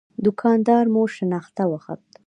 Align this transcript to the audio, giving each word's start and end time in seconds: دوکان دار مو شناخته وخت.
دوکان 0.23 0.57
دار 0.67 0.85
مو 0.93 1.03
شناخته 1.15 1.63
وخت. 1.71 2.03